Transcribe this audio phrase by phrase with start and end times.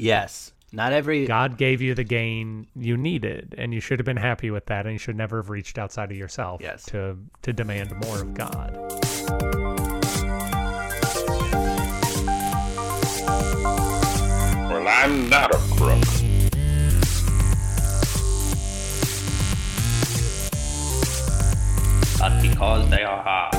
[0.00, 0.52] Yes.
[0.72, 4.50] Not every God gave you the gain you needed, and you should have been happy
[4.52, 6.84] with that, and you should never have reached outside of yourself Yes.
[6.86, 8.76] to to demand more of God.
[14.70, 16.04] Well, I'm not a crook.
[22.20, 23.54] But because they are hard.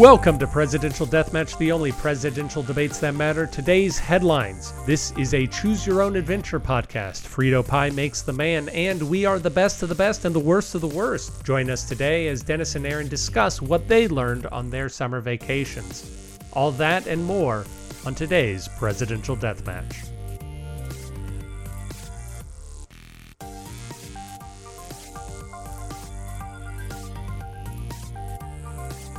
[0.00, 3.46] Welcome to Presidential Deathmatch, the only presidential debates that matter.
[3.46, 4.72] Today's headlines.
[4.86, 7.28] This is a choose your own adventure podcast.
[7.28, 10.40] Frito Pie makes the man, and we are the best of the best and the
[10.40, 11.44] worst of the worst.
[11.44, 16.38] Join us today as Dennis and Aaron discuss what they learned on their summer vacations.
[16.54, 17.66] All that and more
[18.06, 20.07] on today's Presidential Deathmatch.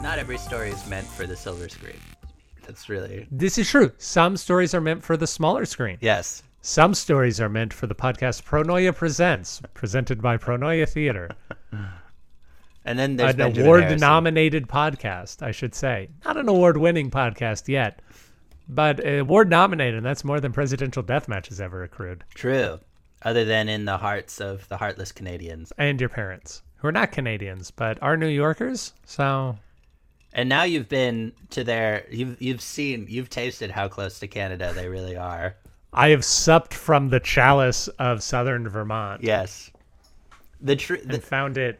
[0.09, 1.99] Not every story is meant for the silver screen.
[2.65, 3.91] That's really This is true.
[3.99, 5.99] Some stories are meant for the smaller screen.
[6.01, 6.41] yes.
[6.63, 11.29] Some stories are meant for the podcast Pronoia Presents, presented by Pronoia Theater.
[12.85, 13.99] And then there's an Benjamin award Harrison.
[13.99, 16.09] nominated podcast, I should say.
[16.25, 18.01] Not an award winning podcast yet,
[18.67, 22.23] but award nominated, and that's more than Presidential Deathmatch has ever accrued.
[22.33, 22.79] True.
[23.21, 25.71] Other than in the hearts of the heartless Canadians.
[25.77, 28.93] And your parents, who are not Canadians, but are New Yorkers.
[29.05, 29.55] So,
[30.33, 34.73] And now you've been to their you've you've seen you've tasted how close to Canada
[34.73, 35.55] they really are.
[35.91, 39.71] I have supped from the chalice of southern Vermont Yes.
[40.61, 41.79] The truth and found it.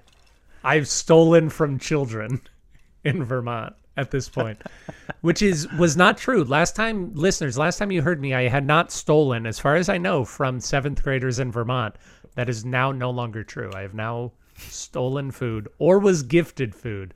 [0.63, 2.41] I've stolen from children
[3.03, 4.61] in Vermont at this point,
[5.21, 6.43] which is was not true.
[6.43, 9.89] Last time, listeners, last time you heard me, I had not stolen, as far as
[9.89, 11.95] I know, from seventh graders in Vermont.
[12.35, 13.69] That is now no longer true.
[13.75, 17.13] I have now stolen food or was gifted food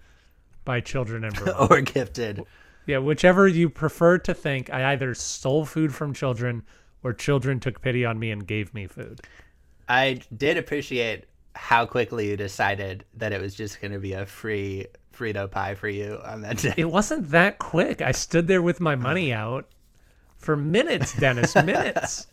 [0.66, 1.72] by children in Vermont.
[1.72, 2.44] or gifted.
[2.86, 4.72] yeah, whichever you prefer to think.
[4.72, 6.64] I either stole food from children
[7.04, 9.22] or children took pity on me and gave me food.
[9.90, 14.26] I did appreciate how quickly you decided that it was just going to be a
[14.26, 16.74] free Frito pie for you on that day.
[16.78, 18.02] It wasn't that quick.
[18.02, 19.68] I stood there with my money out
[20.38, 22.28] for minutes, Dennis, minutes.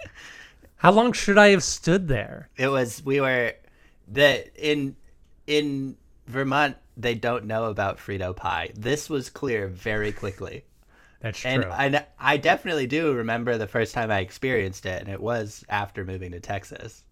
[0.77, 2.49] How long should I have stood there?
[2.57, 3.53] It was we were
[4.09, 4.97] the in
[5.47, 5.97] in
[6.27, 8.71] Vermont they don't know about Frito pie.
[8.77, 10.65] This was clear very quickly.
[11.21, 11.51] That's true.
[11.51, 15.65] And I I definitely do remember the first time I experienced it and it was
[15.69, 17.05] after moving to Texas.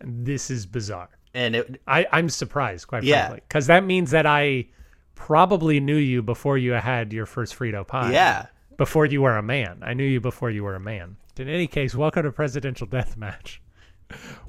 [0.00, 1.08] this is bizarre.
[1.34, 3.26] And it I, I'm surprised, quite Yeah.
[3.26, 4.66] frankly, because that means that I
[5.14, 8.12] probably knew you before you had your first Frito pie.
[8.12, 8.46] yeah.
[8.78, 9.78] Before you were a man.
[9.82, 11.16] I knew you before you were a man.
[11.38, 13.58] In any case, welcome to Presidential Deathmatch.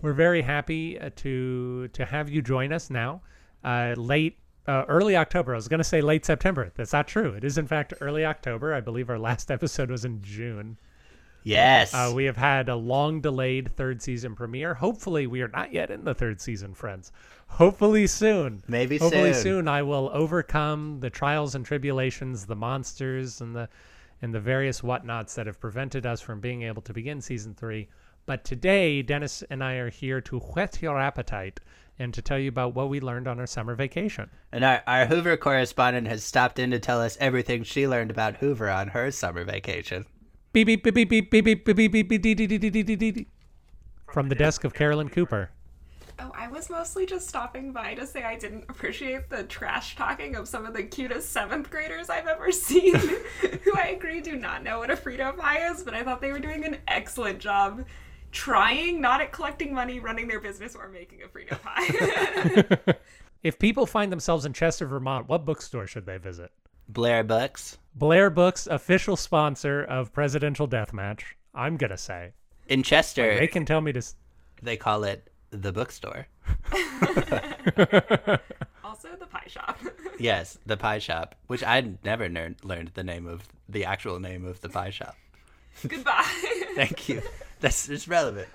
[0.01, 3.21] We're very happy uh, to to have you join us now.
[3.63, 5.53] Uh, late, uh, early October.
[5.53, 6.71] I was going to say late September.
[6.75, 7.33] That's not true.
[7.33, 8.73] It is in fact early October.
[8.73, 10.77] I believe our last episode was in June.
[11.43, 11.93] Yes.
[11.93, 14.73] Uh, we have had a long delayed third season premiere.
[14.73, 17.13] Hopefully, we are not yet in the third season, friends.
[17.47, 18.61] Hopefully soon.
[18.67, 19.43] Maybe Hopefully soon.
[19.43, 23.69] soon I will overcome the trials and tribulations, the monsters, and the
[24.21, 27.87] and the various whatnots that have prevented us from being able to begin season three.
[28.25, 31.61] But today, Dennis and I are here to whet your appetite
[31.99, 34.29] and to tell you about what we learned on our summer vacation.
[34.51, 38.37] and our, our Hoover correspondent has stopped in to tell us everything she learned about
[38.37, 40.05] Hoover on her summer vacation.
[40.53, 43.27] Beep beep beep beep beep beep beep beep beep beep beep dee.
[44.11, 45.51] from the desk of Carolyn Cooper.
[46.19, 50.35] Oh, I was mostly just stopping by to say I didn't appreciate the trash talking
[50.35, 54.63] of some of the cutest seventh graders I've ever seen, who I agree do not
[54.63, 57.85] know what a Frito pie is, but I thought they were doing an excellent job
[58.31, 62.93] trying, not at collecting money, running their business, or making a Frito pie.
[63.43, 66.51] If people find themselves in Chester, Vermont, what bookstore should they visit?
[66.89, 67.77] Blair Books.
[67.93, 71.21] Blair Books, official sponsor of Presidential Deathmatch.
[71.53, 72.31] I'm gonna say
[72.67, 73.99] In Chester, they can tell me to.
[73.99, 74.15] s-
[74.61, 76.27] they call it the bookstore.
[78.83, 79.79] also, the pie shop.
[80.19, 84.45] Yes, the pie shop, which I'd never learned learned the name of the actual name
[84.45, 85.15] of the pie shop.
[85.87, 86.25] Goodbye.
[86.75, 87.21] Thank you.
[87.59, 88.47] That's it's relevant.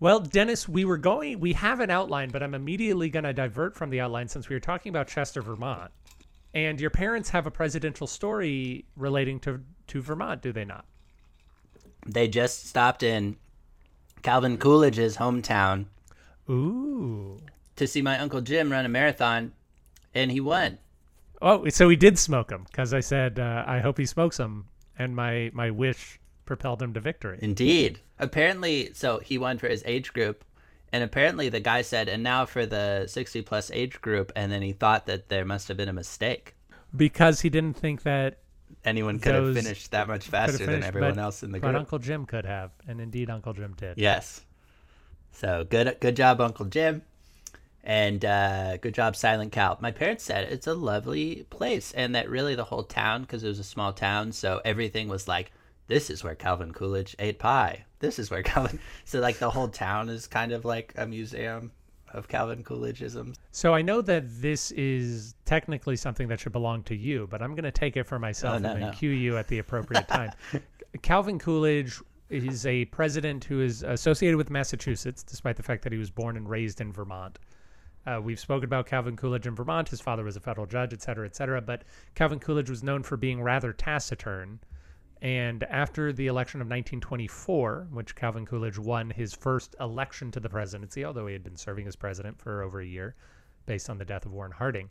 [0.00, 1.38] Well, Dennis, we were going.
[1.38, 4.56] We have an outline, but I'm immediately going to divert from the outline since we
[4.56, 5.92] were talking about Chester, Vermont.
[6.54, 10.86] And your parents have a presidential story relating to to Vermont, do they not?
[12.06, 13.36] They just stopped in
[14.22, 15.86] Calvin Coolidge's hometown
[16.48, 17.38] Ooh.
[17.76, 19.52] to see my uncle Jim run a marathon,
[20.14, 20.78] and he won.
[21.42, 24.68] Oh, so he did smoke them because I said uh, I hope he smokes them,
[24.98, 27.38] and my my wish propelled him to victory.
[27.42, 28.00] Indeed.
[28.18, 30.44] Apparently, so he won for his age group,
[30.92, 34.62] and apparently the guy said, "And now for the sixty plus age group," and then
[34.62, 36.54] he thought that there must have been a mistake.
[36.96, 38.38] because he didn't think that
[38.84, 41.72] anyone could have finished that much faster have than everyone but- else in the group.
[41.72, 41.78] But.
[41.78, 43.98] Uncle Jim could have, and indeed Uncle Jim did.
[43.98, 44.44] Yes.
[45.32, 47.02] So good, good job, Uncle Jim,
[47.84, 49.76] and uh, good job, Silent Cal.
[49.80, 53.48] My parents said it's a lovely place, and that really the whole town, because it
[53.48, 55.52] was a small town, so everything was like,
[55.88, 57.84] this is where Calvin Coolidge ate pie.
[57.98, 58.78] This is where Calvin.
[59.04, 61.72] So like the whole town is kind of like a museum
[62.12, 63.36] of Calvin Coolidgeisms.
[63.50, 67.54] So I know that this is technically something that should belong to you, but I'm
[67.54, 68.90] going to take it for myself Oh, no, and no.
[68.92, 70.30] cue you at the appropriate time.
[71.00, 75.98] Calvin Coolidge is a president who is associated with Massachusetts, despite the fact that he
[75.98, 77.38] was born and raised in Vermont.
[78.06, 79.88] Uh, we've spoken about Calvin Coolidge in Vermont.
[79.88, 81.60] His father was a federal judge, et cetera, et cetera.
[81.60, 81.84] But
[82.14, 84.60] Calvin Coolidge was known for being rather taciturn.
[85.20, 90.48] And after the election of 1924, which Calvin Coolidge won his first election to the
[90.48, 93.14] presidency, although he had been serving as president for over a year
[93.64, 94.90] based on the death of Warren Harding,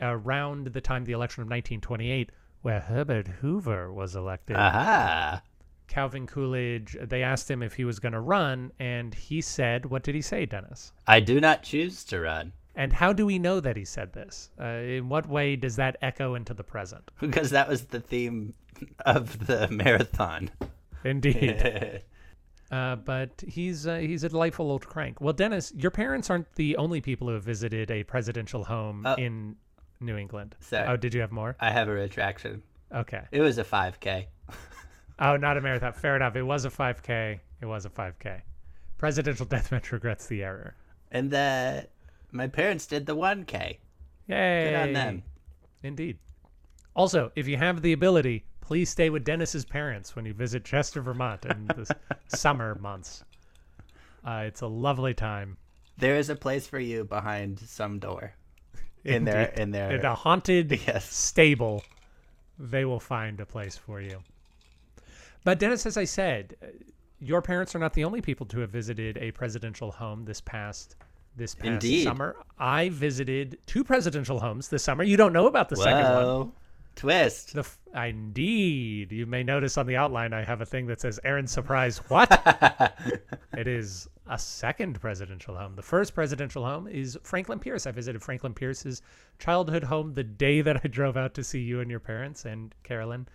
[0.00, 5.42] around the time of the election of 1928, where Herbert Hoover was elected, Aha!
[5.88, 10.02] Calvin Coolidge, they asked him if he was going to run, and he said, What
[10.02, 10.92] did he say, Dennis?
[11.06, 14.50] I do not choose to run And how do we know that he said this?
[14.60, 14.64] Uh,
[14.96, 17.10] in what way does that echo into the present?
[17.20, 18.54] because that was the theme
[19.06, 20.50] of the marathon.
[21.04, 22.02] Indeed.
[22.70, 25.22] Uh, but he's uh, he's a delightful old crank.
[25.22, 29.14] Well, Dennis, your parents aren't the only people who have visited a presidential home Oh.
[29.14, 29.56] in
[30.00, 30.54] New England.
[30.60, 30.86] Sorry.
[30.86, 31.56] Oh, did you have more?
[31.60, 32.62] I have a retraction.
[32.94, 33.22] Okay.
[33.32, 34.26] It was a 5K.
[35.20, 35.92] Oh, not a marathon.
[35.92, 36.36] Fair enough.
[36.36, 37.40] It was a 5K.
[37.60, 38.40] It was a 5K.
[38.98, 40.74] Presidential deathmatch regrets the error.
[41.10, 41.82] And uh,
[42.32, 43.78] my parents did the 1K.
[44.28, 44.64] Yay!
[44.70, 45.22] Good on them.
[45.82, 46.18] Indeed.
[46.94, 51.00] Also, if you have the ability, please stay with Dennis's parents when you visit Chester,
[51.00, 51.96] Vermont in the
[52.28, 53.24] summer months.
[54.24, 55.56] Uh, it's a lovely time.
[55.96, 58.34] There is a place for you behind some door.
[59.04, 59.62] In their Indeed.
[59.62, 61.04] in their in a haunted Yes.
[61.12, 61.82] stable,
[62.58, 64.18] they will find a place for you.
[65.44, 66.66] But Dennis, as I said, uh,
[67.20, 70.96] your parents are not the only people to have visited a presidential home this past
[71.36, 72.04] this past Indeed.
[72.04, 72.36] summer.
[72.58, 75.04] I visited two presidential homes this summer.
[75.04, 76.52] You don't know about the second one.
[76.96, 77.54] Twist.
[77.54, 81.20] The f- indeed, you may notice on the outline I have a thing that says
[81.22, 82.28] "Aaron surprise." What?
[83.56, 85.76] it is a second presidential home.
[85.76, 87.86] The first presidential home is Franklin Pierce.
[87.86, 89.00] I visited Franklin Pierce's
[89.38, 92.74] childhood home the day that I drove out to see you and your parents and
[92.82, 93.28] Carolyn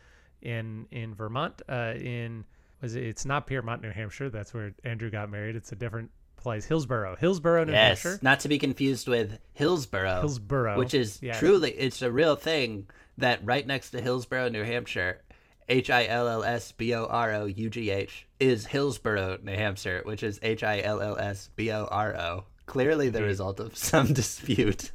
[0.44, 1.62] in in Vermont.
[1.68, 2.46] Uh, in
[2.82, 4.30] was it, it's not Piermont, New Hampshire.
[4.30, 5.56] That's where Andrew got married.
[5.56, 8.20] It's a different place, Hillsborough, Hillsborough, New Yes, Hampshire.
[8.22, 10.20] not to be confused with Hillsborough.
[10.20, 11.40] Hillsborough, which is yeah.
[11.40, 12.88] truly it's a real thing
[13.18, 15.22] that right next to Hillsborough, New Hampshire,
[15.70, 19.56] H I L L S B O R O U G H is Hillsborough, New
[19.56, 22.44] Hampshire, which is H I L L S B O R O.
[22.66, 24.92] Clearly the result of some dispute.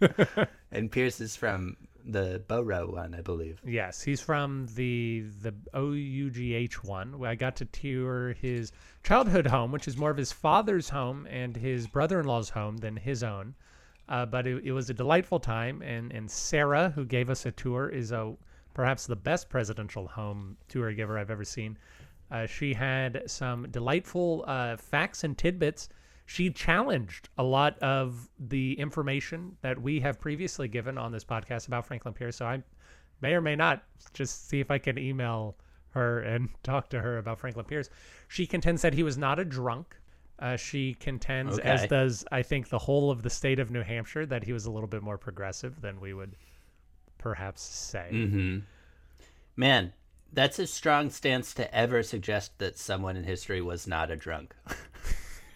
[0.72, 3.60] and Pierce is from the Borough one, I believe.
[3.64, 7.24] Yes, he's from the the OUGH one.
[7.24, 8.72] I got to tour his
[9.02, 13.22] childhood home, which is more of his father's home and his brother-in-law's home than his
[13.22, 13.54] own.
[14.08, 17.52] Uh, but it, it was a delightful time, and and Sarah, who gave us a
[17.52, 18.36] tour, is a
[18.74, 21.78] perhaps the best presidential home tour giver I've ever seen.
[22.30, 25.88] Uh, she had some delightful uh, facts and tidbits.
[26.26, 31.68] She challenged a lot of the information that we have previously given on this podcast
[31.68, 32.36] about Franklin Pierce.
[32.36, 32.62] So I
[33.20, 33.82] may or may not
[34.14, 35.56] just see if I can email
[35.90, 37.90] her and talk to her about Franklin Pierce.
[38.28, 39.96] She contends that he was not a drunk.
[40.38, 44.26] Uh, she contends, as does I think the whole of the state of New Hampshire,
[44.26, 46.34] that he was a little bit more progressive than we would
[47.18, 48.08] perhaps say.
[48.12, 48.58] Mm-hmm.
[49.56, 49.92] Man,
[50.32, 54.56] that's a strong stance to ever suggest that someone in history was not a drunk.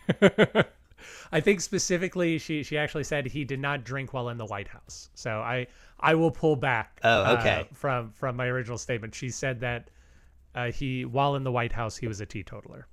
[1.33, 4.69] I think specifically, she she actually said he did not drink while in the White
[4.69, 5.11] House.
[5.15, 5.67] So I
[6.01, 7.01] I will pull back.
[7.05, 7.69] Oh, uh, okay.
[7.73, 9.91] from from my original statement, she said that
[10.55, 12.87] uh, he while in the White House he was a teetotaler.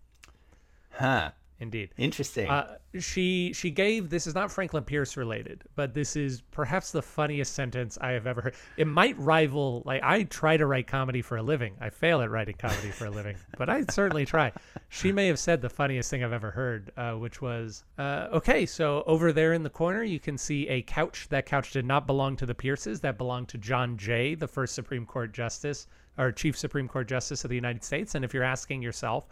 [0.92, 1.32] Huh.
[1.60, 1.92] Indeed.
[1.98, 2.50] Interesting.
[2.50, 7.02] Uh, she she gave this is not Franklin Pierce related, but this is perhaps the
[7.02, 8.56] funniest sentence I have ever heard.
[8.76, 11.76] It might rival like I try to write comedy for a living.
[11.80, 14.52] I fail at writing comedy for a living, but I certainly try.
[14.90, 18.66] She may have said the funniest thing I've ever heard, uh, which was, uh, "Okay,
[18.66, 21.28] so over there in the corner, you can see a couch.
[21.30, 23.00] That couch did not belong to the Pierces.
[23.00, 27.44] That belonged to John Jay, the first Supreme Court Justice or Chief Supreme Court Justice
[27.46, 28.16] of the United States.
[28.16, 29.30] And if you're asking yourself."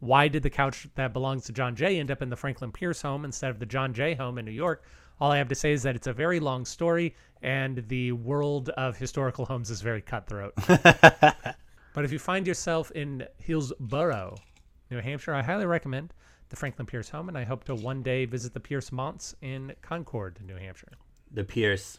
[0.00, 3.02] Why did the couch that belongs to John Jay end up in the Franklin Pierce
[3.02, 4.82] home instead of the John Jay home in New York?
[5.20, 8.68] All I have to say is that it's a very long story, and the world
[8.70, 10.52] of historical homes is very cutthroat.
[10.68, 14.36] but if you find yourself in Hillsborough,
[14.90, 16.12] New Hampshire, I highly recommend
[16.50, 19.72] the Franklin Pierce home, and I hope to one day visit the Pierce Monts in
[19.82, 20.92] Concord, New Hampshire.
[21.32, 21.98] the Pierce.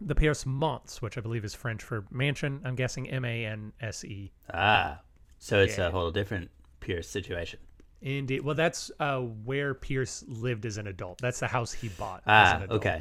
[0.00, 2.60] the Pierce Monts, which I believe is French for mansion.
[2.64, 4.32] I'm guessing M A N S E.
[4.52, 5.00] Ah,
[5.38, 5.88] so it's Yeah.
[5.88, 6.50] a whole different
[6.84, 7.58] Pierce situation.
[8.02, 8.42] Indeed.
[8.42, 11.18] Well, that's uh, where Pierce lived as an adult.
[11.18, 12.22] That's the house he bought.
[12.26, 12.80] as Ah, an adult.
[12.80, 13.00] okay.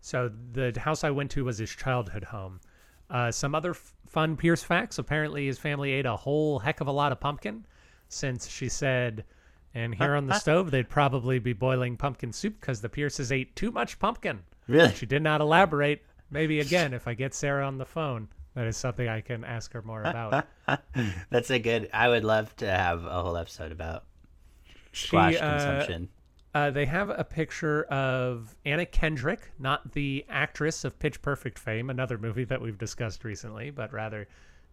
[0.00, 2.60] So the house I went to was his childhood home.
[3.08, 4.98] Uh, some other f- fun Pierce facts.
[4.98, 7.64] Apparently, his family ate a whole heck of a lot of pumpkin,
[8.08, 9.24] since she said,
[9.74, 13.54] and here on the stove they'd probably be boiling pumpkin soup because the Pierces ate
[13.54, 14.40] too much pumpkin.
[14.66, 14.92] Really?
[14.94, 16.02] She did not elaborate.
[16.30, 19.72] Maybe again, if I get Sarah on the phone, that is something I can ask
[19.72, 20.46] her more about.
[21.30, 21.88] That's a good.
[21.92, 24.04] I would love to have a whole episode about
[24.92, 26.08] squash She, uh, consumption.
[26.52, 31.90] Uh, they have a picture of Anna Kendrick, not the actress of Pitch Perfect fame,
[31.90, 34.26] another movie that we've discussed recently, but rather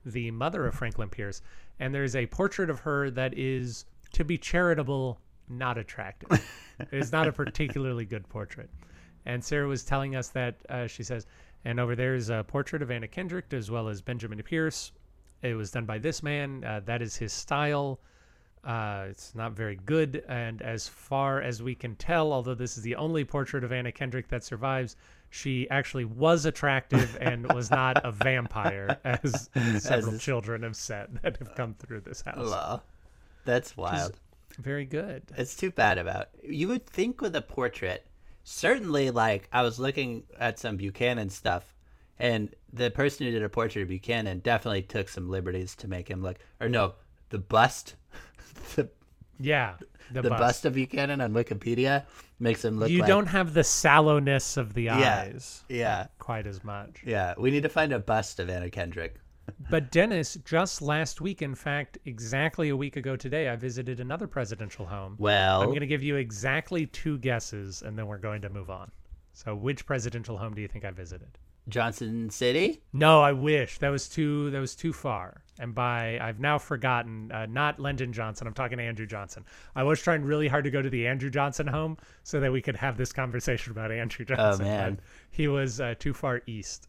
[0.03, 1.41] the mother of Franklin Pierce.
[1.79, 5.19] And there's a portrait of her that is, to be charitable,
[5.49, 6.43] not attractive.
[6.79, 8.71] it is not a particularly good portrait.
[9.27, 11.27] And Sarah was telling us that uh, she says,
[11.65, 14.91] and over there is a portrait of Anna Kendrick as well as Benjamin Pierce.
[15.41, 16.63] It was done by this man.
[16.63, 17.99] Uh, that is his style.
[18.63, 22.83] Uh, it's not very good, and as far as we can tell, although this is
[22.83, 24.95] the only portrait of Anna Kendrick that survives,
[25.29, 31.19] she actually was attractive and was not a vampire, as several As- children have said
[31.21, 32.49] that have come through this house.
[32.49, 32.83] Lol.
[33.45, 34.19] That's wild.
[34.57, 35.23] Very good.
[35.37, 36.29] It's too bad about.
[36.43, 38.05] You would think with a portrait,
[38.49, 41.75] certainly like I was looking at some Buchanan stuff,
[42.17, 46.07] and the person who did a portrait of Buchanan definitely took some liberties to make
[46.09, 46.37] him look.
[46.61, 46.93] Or no,
[47.29, 47.95] the bust,
[48.75, 48.89] the,
[49.37, 49.73] Yeah,
[50.11, 50.39] the, the bust.
[50.39, 50.65] bust.
[50.65, 52.05] of Buchanan on Wikipedia
[52.39, 52.89] makes him look.
[52.89, 55.25] You like, don't have the sallowness of the Yeah.
[55.33, 57.01] eyes Yeah, quite as much.
[57.05, 57.33] yeah.
[57.37, 59.15] We need to find a bust of Anna Kendrick.
[59.69, 64.27] But Dennis, just last week, in fact, exactly a week ago today, I visited another
[64.27, 65.15] presidential home.
[65.17, 68.69] Well, I'm going to give you exactly two guesses, and then we're going to move
[68.69, 68.91] on.
[69.33, 71.37] So, which presidential home do you think I visited?
[71.69, 72.81] Johnson City.
[72.93, 75.43] No, I wish that was too that was too far.
[75.59, 78.47] And by I've now forgotten, uh, not Lyndon Johnson.
[78.47, 79.43] I'm talking Andrew Johnson.
[79.75, 82.61] I was trying really hard to go to the Andrew Johnson home so that we
[82.61, 84.65] could have this conversation about Andrew Johnson.
[84.65, 84.99] but man.
[85.31, 86.87] he was uh, too far east.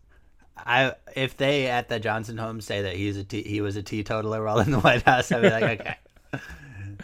[0.67, 3.83] I if they at the Johnson home say that he's a te- he was a
[3.83, 5.97] teetotaler while in the White House, I'd be like, okay,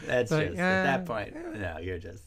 [0.06, 1.34] that's But, just at that uh, point.
[1.58, 2.23] No, you're just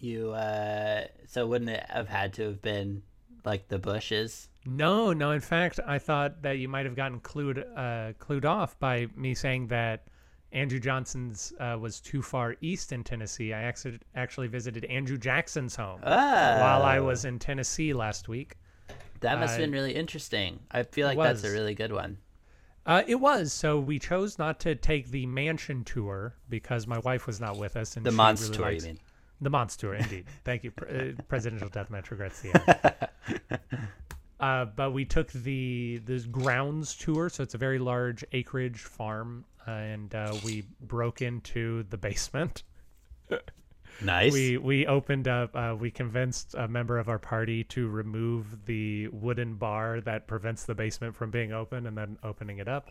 [0.00, 0.30] you.
[0.32, 3.02] uh So wouldn't it have had to have been
[3.44, 4.48] like the Bushes?
[4.66, 5.30] No, no.
[5.32, 9.34] In fact, I thought that you might have gotten clued uh, clued off by me
[9.34, 10.04] saying that
[10.52, 13.52] Andrew Johnson's uh, was too far east in Tennessee.
[13.52, 18.56] I actually actually visited Andrew Jackson's home Ah, while I was in Tennessee last week.
[19.24, 20.60] That must have been really interesting.
[20.70, 22.18] I feel like that's a really good one.
[22.86, 27.26] Uh, it was so we chose not to take the mansion tour because my wife
[27.26, 27.96] was not with us.
[27.96, 28.98] And The Monster really tour, likes- you mean?
[29.40, 30.26] The Monster tour, indeed.
[30.44, 33.08] Thank you, Pre- uh, Presidential Deathmatch regrets the
[33.50, 33.70] end.
[34.40, 39.44] uh, but we took the the grounds tour, so it's a very large acreage farm,
[39.66, 42.62] uh, and uh, we broke into the basement.
[44.02, 44.32] Nice.
[44.32, 45.54] We we opened up.
[45.54, 50.64] Uh, we convinced a member of our party to remove the wooden bar that prevents
[50.64, 52.88] the basement from being open, and then opening it up.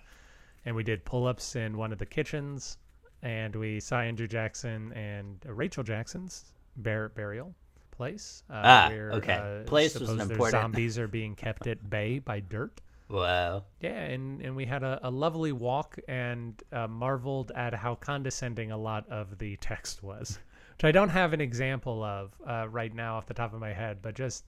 [0.66, 2.78] And we did pull-ups in one of the kitchens,
[3.22, 7.54] and we saw Andrew Jackson and uh, Rachel Jackson's bur- burial
[7.92, 8.44] place.
[8.50, 9.34] Uh, Ah, where, okay.
[9.62, 10.52] Uh, Place was important.
[10.52, 12.80] Zombies are being kept at bay by dirt.
[13.10, 13.66] wow.
[13.82, 18.72] Yeah, and, and we had a, a lovely walk and uh, marveled at how condescending
[18.72, 20.40] a lot of the text was,
[20.74, 23.74] which I don't have an example of uh, right now off the top of my
[23.74, 24.46] head, but just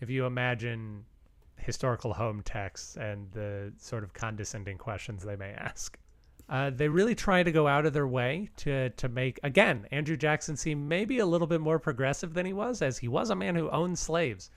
[0.00, 1.04] if you imagine
[1.56, 5.98] historical home texts and the sort of condescending questions they may ask.
[6.48, 10.16] Uh, they really try to go out of their way to to make again Andrew
[10.16, 13.34] Jackson seem maybe a little bit more progressive than he was, as he was a
[13.34, 14.50] man who owned slaves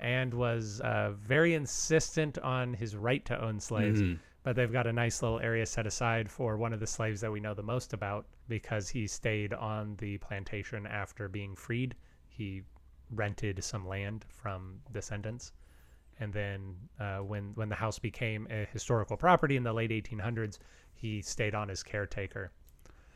[0.00, 4.00] and was uh, very insistent on his right to own slaves.
[4.42, 7.32] But they've got a nice little area set aside for one of the slaves that
[7.32, 11.94] we know the most about because he stayed on the plantation after being freed.
[12.28, 12.62] He
[13.10, 15.52] rented some land from descendants.
[16.20, 20.58] And then uh, when when the house became a historical property in the late 1800s,
[20.94, 22.50] he stayed on as caretaker.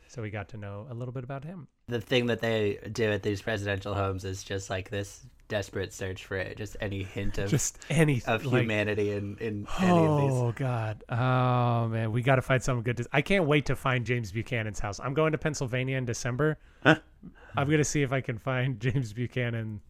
[0.08, 1.68] So we got to know a little bit about him.
[1.88, 6.24] The thing that they do at these presidential homes is just like this desperate search
[6.24, 10.20] for it, just any hint of Just any of like, humanity in in any of
[10.22, 10.32] these.
[10.32, 11.04] Oh God!
[11.10, 12.96] Oh man, we got to find something good.
[12.96, 14.98] To, I can't wait to find James Buchanan's house.
[14.98, 16.58] I'm going to Pennsylvania in December.
[16.82, 16.96] Huh?
[17.54, 19.82] I'm gonna see if I can find James Buchanan.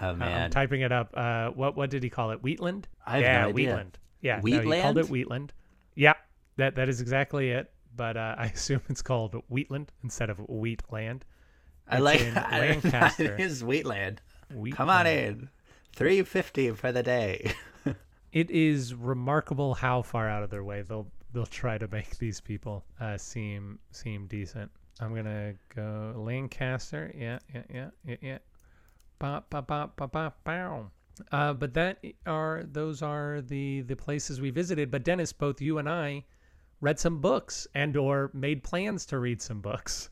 [0.00, 1.10] Oh Uh, I'm man, typing it up.
[1.12, 2.42] Uh, what what did he call it?
[2.42, 2.88] Wheatland.
[3.06, 3.54] I have yeah, no idea.
[3.54, 3.98] Wheatland.
[4.22, 5.10] Yeah, no, he called it Wheatland?
[5.10, 5.52] Wheatland.
[5.94, 6.14] Yeah,
[6.56, 7.70] that that is exactly it.
[7.94, 11.26] But uh, I assume it's called Wheatland instead of Wheatland.
[11.86, 13.34] I like in Lancaster.
[13.34, 14.22] it is Wheatland.
[14.50, 14.76] Wheatland.
[14.76, 15.48] Come on in,
[15.94, 17.52] three fifty for the day.
[18.32, 22.40] it is remarkable how far out of their way they'll they'll try to make these
[22.40, 24.70] people uh, seem seem decent.
[25.00, 27.12] I'm gonna go Lancaster.
[27.16, 28.38] Yeah, yeah, yeah, yeah, yeah.
[29.18, 30.90] Ba ba ba ba ba bow.
[31.32, 34.90] Uh, but that are those are the the places we visited.
[34.90, 36.24] But Dennis, both you and I
[36.80, 40.10] read some books and or made plans to read some books.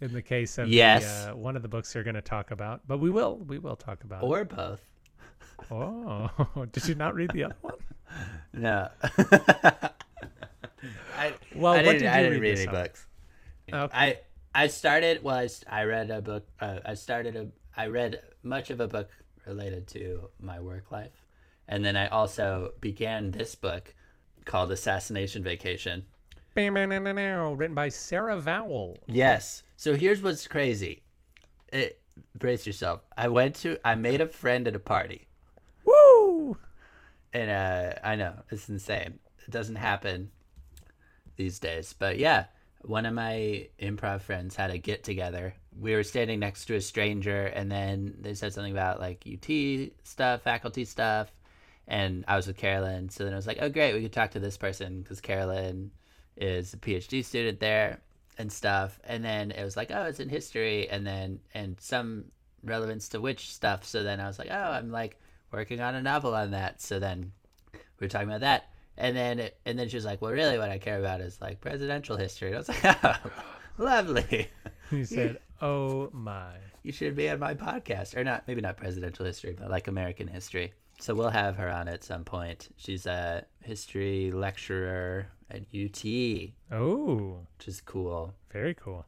[0.00, 1.24] In the case of Yes.
[1.26, 3.58] the, uh, one of the books you're going to talk about, but we will we
[3.58, 4.22] will talk about.
[4.22, 4.26] it.
[4.26, 4.80] Or both.
[5.70, 6.30] Oh,
[6.72, 7.74] did you not read the other one?
[8.52, 8.88] No.
[11.16, 13.06] I, Well, I didn't, I didn't read read any books.
[13.72, 13.96] Okay.
[13.96, 14.18] I
[14.54, 15.46] I started well.
[15.68, 16.48] I read a book.
[16.60, 17.48] Uh, I started a.
[17.76, 19.10] I read much of a book
[19.46, 21.24] related to my work life,
[21.68, 23.94] and then I also began this book
[24.44, 26.04] called Assassination Vacation.
[27.56, 28.96] Written by Sarah Vowell.
[29.06, 29.62] Yes.
[29.76, 31.02] So here's what's crazy.
[31.72, 32.00] It,
[32.38, 33.02] brace yourself.
[33.16, 33.78] I went to.
[33.84, 35.28] I made a friend at a party,
[35.84, 36.56] Woo!
[37.32, 39.18] and uh, I know it's insane.
[39.46, 40.30] It doesn't happen
[41.36, 42.46] these days, but yeah.
[42.82, 45.54] One of my improv friends had a get together.
[45.78, 49.90] We were standing next to a stranger, and then they said something about like UT
[50.02, 51.30] stuff, faculty stuff,
[51.86, 53.10] and I was with Carolyn.
[53.10, 55.90] So then I was like, "Oh, great, we could talk to this person because Carolyn
[56.40, 58.00] is a PhD student there
[58.38, 62.32] and stuff." And then it was like, "Oh, it's in history," and then and some
[62.64, 63.84] relevance to which stuff.
[63.84, 65.18] So then I was like, "Oh, I'm like
[65.52, 67.32] working on a novel on that." So then
[67.72, 68.70] we were talking about that.
[68.96, 71.40] And then, it, and then she was like, "Well, really, what I care about is
[71.40, 73.30] like presidential history." And I was like, "Oh,
[73.78, 74.48] lovely!
[74.90, 78.48] He said, "Oh my." You should be on my podcast, or not?
[78.48, 82.24] Maybe not presidential history, but like American history." So we'll have her on at some
[82.24, 82.68] point.
[82.76, 86.04] She's a history lecturer at UT,
[86.72, 88.34] Oh, which is cool.
[88.52, 89.06] very cool.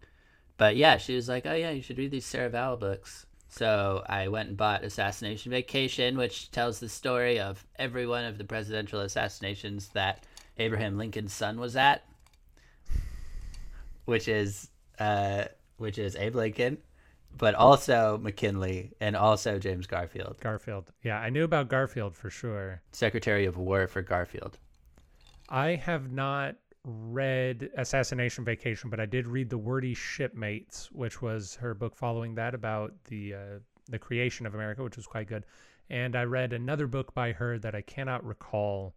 [0.56, 4.02] But yeah, she was like, "Oh yeah, you should read these Sarah Vowell books." So
[4.08, 8.44] I went and bought Assassination Vacation, which tells the story of every one of the
[8.44, 10.24] presidential assassinations that
[10.58, 12.04] Abraham Lincoln's son was at,
[14.04, 15.44] which is uh,
[15.76, 16.78] which is Abe Lincoln,
[17.36, 20.92] but also McKinley and also James Garfield, Garfield.
[21.02, 22.82] Yeah, I knew about Garfield for sure.
[22.92, 24.58] Secretary of War for Garfield.
[25.52, 31.56] I have not read Assassination Vacation, but I did read The Wordy Shipmates, which was
[31.56, 33.38] her book following that about the uh,
[33.88, 35.44] the creation of America, which was quite good.
[35.90, 38.94] And I read another book by her that I cannot recall.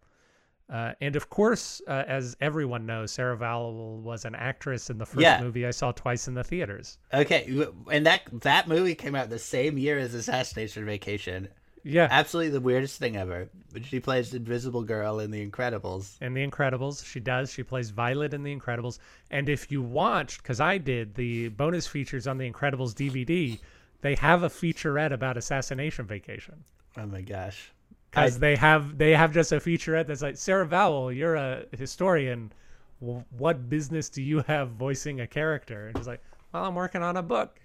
[0.70, 5.06] Uh, and of course, uh, as everyone knows, Sarah Vowell was an actress in the
[5.06, 5.42] first Yeah.
[5.42, 6.98] movie I saw twice in the theaters.
[7.14, 11.50] Okay, and that that movie came out the same year as Assassination Vacation.
[11.88, 13.48] Yeah, Absolutely the weirdest thing ever.
[13.72, 16.20] But she plays Invisible Girl in The Incredibles.
[16.20, 17.06] in The Incredibles.
[17.06, 17.52] She does.
[17.54, 18.98] She plays Violet in The Incredibles.
[19.30, 23.60] And if you watched, because I did, the bonus features on The Incredibles DVD,
[24.02, 26.64] they have a featurette about Assassination Vacation.
[26.98, 27.72] Oh my gosh.
[28.10, 32.52] Because they have they have just a featurette that's like Sarah Vowell, you're a historian.
[33.00, 35.88] What business do you have voicing a character?
[35.88, 37.60] And she's like, well, I'm working on a book.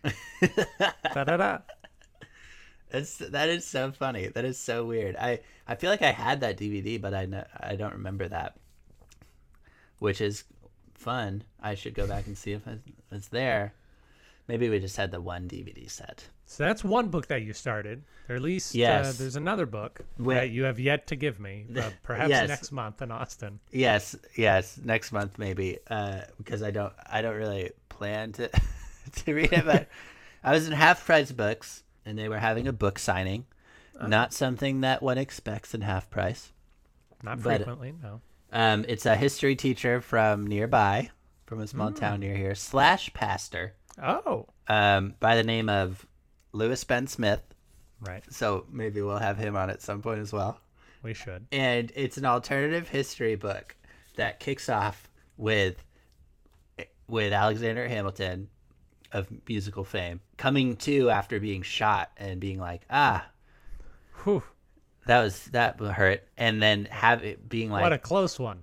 [1.15, 1.59] da da da.
[2.91, 4.27] That's that is so funny.
[4.29, 5.17] That is so weird.
[5.17, 8.57] I I feel like I had that DVD, but I know, I don't remember that.
[9.99, 10.45] Which is
[10.95, 11.45] fun.
[11.61, 13.75] I should go back and see if it- it's there.
[14.49, 16.25] Maybe we just had the one DVD set.
[16.47, 18.03] So that's one book that you started.
[18.29, 20.35] Or at least uh, there's another book Wait.
[20.35, 21.67] that you have yet to give me.
[21.77, 22.49] Uh, perhaps Yes.
[22.49, 23.61] next month in Austin.
[23.71, 25.79] Yes, yes, next month maybe.
[25.89, 28.49] Uh, because I don't I don't really plan to
[29.25, 29.89] to read it, but
[30.43, 33.47] I was in half price books and they were having a book signing.
[34.01, 36.53] Not something that one expects in half price.
[37.23, 38.23] Not But- frequently, no.
[38.53, 41.11] Um, it's a history teacher from nearby,
[41.47, 41.95] from a small Hmm.
[41.97, 46.07] town near here, slash pastor, Oh, um, by the name of
[46.53, 47.43] Lewis Ben Smith.
[48.01, 48.25] right.
[48.33, 50.61] So maybe we'll have him on at some point as well.
[51.03, 51.47] We should.
[51.53, 53.77] And it's an alternative history book
[54.17, 55.85] that kicks off with
[57.07, 58.49] with Alexander Hamilton
[59.13, 63.27] of musical fame coming to after being shot and being like, ah,
[64.25, 64.43] Whew,
[65.07, 68.63] that was that hurt, and then have it being like, what a close one.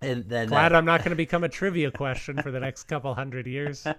[0.00, 2.84] and then Glad that- I'm not going to become a trivia question for the next
[2.84, 3.86] couple hundred years.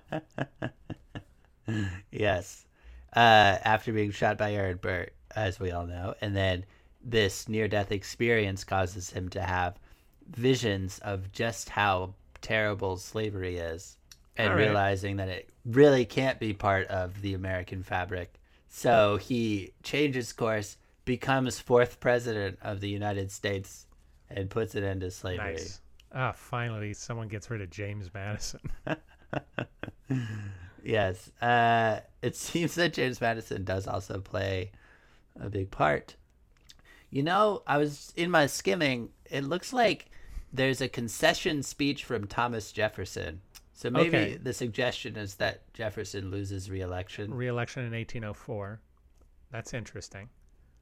[2.12, 2.66] Yes.
[3.16, 6.16] Uh, after being shot by Aaron Burr, as we all know.
[6.22, 6.66] And then
[7.04, 9.80] this near death experience causes him to have
[10.28, 13.98] visions of just how terrible slavery is
[14.42, 14.66] and right.
[14.66, 18.34] realizing that it really can't be part of the American fabric.
[18.68, 23.86] So he changes course, becomes fourth president of the United States,
[24.30, 25.54] and puts it into slavery.
[25.54, 25.82] Nice.
[26.14, 28.62] Ah, finally, someone gets rid of James Madison.
[30.84, 31.32] Yes.
[31.42, 34.72] Uh, it seems that James Madison does also play
[35.40, 36.16] a big part.
[37.10, 39.10] You know, I was in my skimming.
[39.30, 40.10] It looks like
[40.54, 43.42] there's a concession speech from Thomas Jefferson.
[43.82, 44.38] So maybe Okay.
[44.38, 47.34] the suggestion is that Jefferson loses re-election.
[47.34, 48.80] Re-election in 1804.
[49.52, 50.30] That's interesting.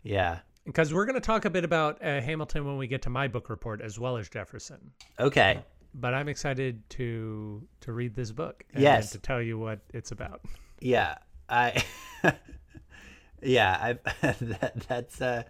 [0.04, 0.40] Yeah.
[0.66, 3.30] Because we're going to talk a bit about uh, Hamilton when we get to my
[3.30, 4.92] book report, as well as Jefferson.
[5.18, 5.64] Okay.
[5.94, 8.66] But I'm excited to to read this book.
[8.74, 9.12] And Yes.
[9.12, 10.42] To tell you what it's about.
[10.82, 11.20] Yeah.
[11.48, 11.82] I.
[13.42, 13.78] yeah.
[13.82, 13.94] I.
[14.42, 15.44] that, that's uh,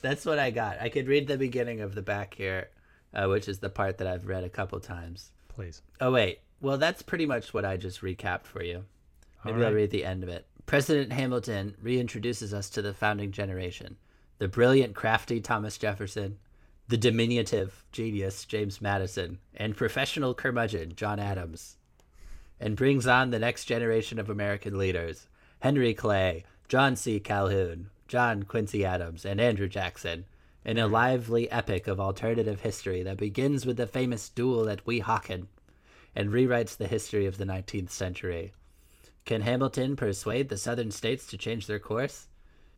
[0.00, 0.80] that's what I got.
[0.80, 2.70] I could read the beginning of the back here,
[3.12, 5.30] uh, which is the part that I've read a couple times.
[5.48, 5.82] Please.
[6.00, 6.40] Oh wait.
[6.60, 8.84] Well, that's pretty much what I just recapped for you.
[9.44, 10.46] Maybe I'll read the end of it.
[10.64, 13.96] President Hamilton reintroduces us to the founding generation.
[14.38, 16.38] The brilliant, crafty Thomas Jefferson,
[16.88, 21.76] the diminutive genius James Madison, and professional curmudgeon John Adams.
[22.58, 25.28] And brings on the next generation of American leaders
[25.60, 27.20] Henry Clay, John C.
[27.20, 30.24] Calhoun, John Quincy Adams, and Andrew Jackson,
[30.64, 35.46] in a lively epic of alternative history that begins with the famous duel at Weehawken
[36.16, 38.54] and rewrites the history of the 19th century.
[39.26, 42.28] Can Hamilton persuade the southern states to change their course?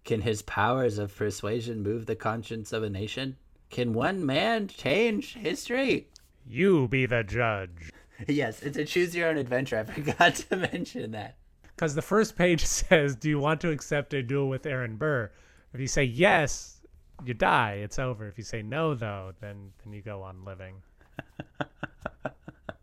[0.05, 3.37] Can his powers of persuasion move the conscience of a nation?
[3.71, 6.09] Can one man change history?
[6.47, 7.93] You be the judge.
[8.27, 9.79] Yes, it's a choose your own adventure.
[9.79, 11.37] I forgot to mention that.
[11.63, 15.31] Because the first page says, "Do you want to accept a duel with Aaron Burr?"
[15.73, 16.81] If you say yes,
[17.25, 17.75] you die.
[17.75, 18.27] It's over.
[18.27, 20.83] If you say no, though, then then you go on living.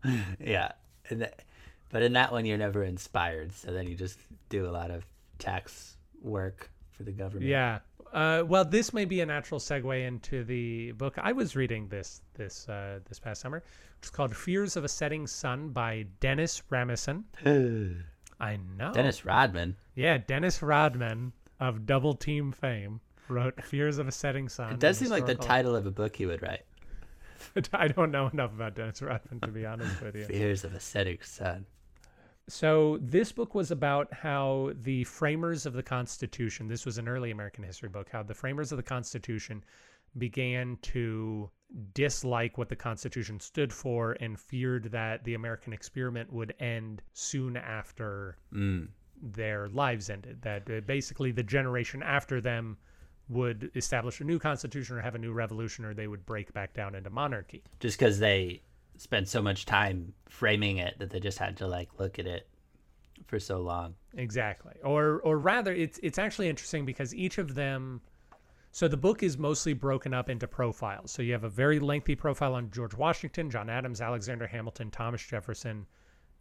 [0.40, 0.72] Yeah.
[1.08, 1.42] And that,
[1.90, 3.52] but in that one, you're never inspired.
[3.52, 5.06] So then you just do a lot of
[5.38, 7.46] tax work for the government.
[7.46, 7.78] Yeah.
[8.12, 12.22] Uh, well, this may be a natural segue into the book I was reading this
[12.34, 13.62] this uh, this past summer,
[13.98, 17.24] which is called "Fears of a Setting Sun" by Dennis Rasmussen.
[18.40, 18.92] I know.
[18.92, 19.76] Dennis Rodman.
[19.94, 24.98] Yeah, Dennis Rodman of Double Team fame wrote "Fears of a Setting Sun." It does
[24.98, 26.62] seem like the title of a book he would write.
[27.72, 30.24] I don't know enough about Dennis Rodman to be honest with you.
[30.24, 31.66] Fears of a setting sun.
[32.48, 37.32] So this book was about how the framers of the Constitution, this was an early
[37.32, 39.64] American history book, how the framers of the Constitution
[40.18, 41.50] began to
[41.92, 47.56] dislike what the Constitution stood for and feared that the American experiment would end soon
[47.56, 48.88] after Mm.
[49.20, 50.40] their lives ended.
[50.42, 52.76] That uh, basically the generation after them
[53.28, 56.72] would establish a new constitution or have a new revolution or they would break back
[56.74, 57.62] down into monarchy.
[57.80, 58.62] Just because they
[58.98, 62.48] spent so much time framing it that they just had to like look at it
[63.26, 63.94] for so long.
[64.14, 64.74] Exactly.
[64.84, 68.00] Or or rather it's it's actually interesting because each of them
[68.70, 71.10] so the book is mostly broken up into profiles.
[71.10, 75.22] So you have a very lengthy profile on George Washington, John Adams, Alexander Hamilton, Thomas
[75.22, 75.86] Jefferson,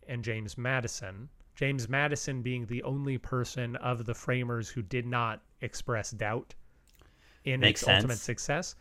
[0.08, 1.30] and James Madison.
[1.56, 6.54] James Madison being the only person of the framers who did not express doubt
[7.46, 8.76] in Makes its ultimate success.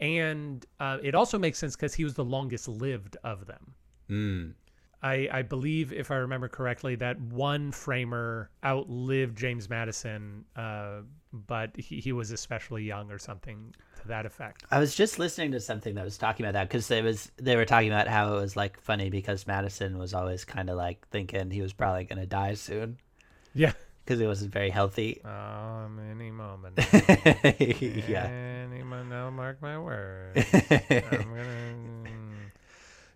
[0.00, 3.74] And uh, it also makes sense because he was the longest lived of them.
[4.10, 4.54] Mm.
[5.02, 11.00] I, I believe, if I remember correctly, that one framer outlived James Madison, uh,
[11.30, 14.64] but he, he was especially young or something to that effect.
[14.70, 17.54] I was just listening to something that was talking about that because it was they
[17.54, 21.06] were talking about how it was like funny because Madison was always kind of like
[21.08, 22.96] thinking he was probably gonna die soon
[23.54, 23.72] Yeah.
[24.04, 25.22] Because it wasn't very healthy.
[25.24, 26.78] Um, any moment.
[28.08, 28.26] yeah.
[28.26, 30.44] Any moment, now mark my words.
[30.52, 32.04] I'm gonna...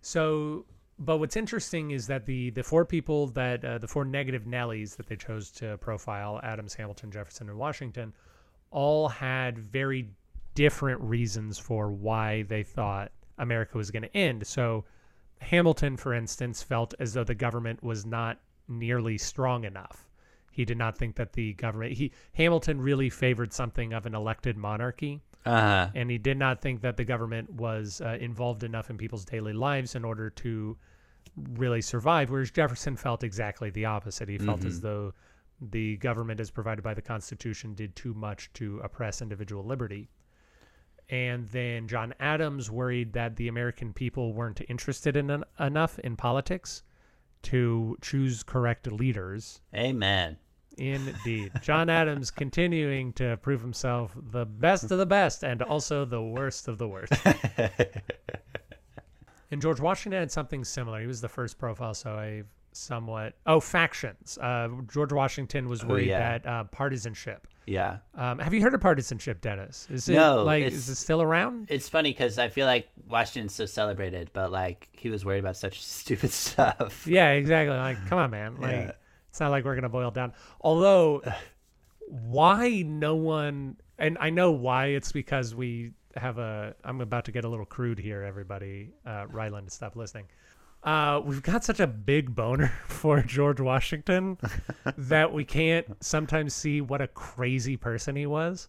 [0.00, 0.64] So,
[0.98, 4.96] but what's interesting is that the the four people that uh, the four negative Nellies
[4.96, 8.14] that they chose to profile Adams, Hamilton, Jefferson, and Washington
[8.70, 10.08] all had very
[10.54, 14.46] different reasons for why they thought America was going to end.
[14.46, 14.84] So,
[15.40, 20.07] Hamilton, for instance, felt as though the government was not nearly strong enough.
[20.58, 24.56] He did not think that the government he Hamilton really favored something of an elected
[24.56, 25.90] monarchy Uh huh.
[25.94, 29.52] and he did not think that the government was uh, involved enough in people's daily
[29.52, 30.76] lives in order to
[31.62, 32.30] really survive.
[32.30, 34.28] Whereas Jefferson felt exactly the opposite.
[34.28, 35.12] He felt as though
[35.60, 40.08] the government, as provided by the Constitution, did too much to oppress individual liberty.
[41.08, 46.16] And then John Adams worried that the American people weren't interested in en- enough in
[46.16, 46.82] politics
[47.42, 49.60] to choose correct leaders.
[49.72, 50.36] Amen.
[50.78, 51.52] Indeed.
[51.62, 56.68] John Adams continuing to prove himself the best of the best and also the worst
[56.68, 57.12] of the worst.
[59.50, 61.00] and George Washington had something similar.
[61.00, 63.34] He was the first profile, so I somewhat.
[63.46, 64.38] Oh, factions.
[64.40, 66.38] Uh, George Washington was Oh, worried yeah.
[66.38, 67.46] that uh, partisanship.
[67.66, 67.98] Yeah.
[68.14, 69.88] Um, have you heard of partisanship, Dennis?
[69.90, 71.66] Is it No, like is it still around?
[71.70, 75.56] It's funny because I feel like Washington's so celebrated, but like he was worried about
[75.56, 77.06] such stupid stuff.
[77.06, 77.76] Yeah, exactly.
[77.76, 78.56] Like, come on, man.
[78.60, 78.92] Like, Yeah.
[79.28, 80.32] It's not like we're gonna boil down.
[80.60, 81.22] Although,
[82.06, 84.86] why no one and I know why.
[84.86, 86.74] It's because we have a.
[86.84, 88.92] I'm about to get a little crude here, everybody.
[89.04, 90.26] Uh, Ryland, stop listening.
[90.84, 94.38] Uh, we've got such a big boner for George Washington
[94.96, 98.68] that we can't sometimes see what a crazy person he was.